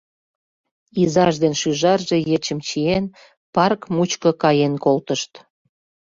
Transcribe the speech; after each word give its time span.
Изаж 1.01 1.33
ден 1.43 1.53
шӱжарже, 1.61 2.17
ечым 2.35 2.59
чиен, 2.67 3.05
парк 3.53 3.81
мучко 3.93 4.29
каен 4.41 4.73
колтышт. 4.83 5.31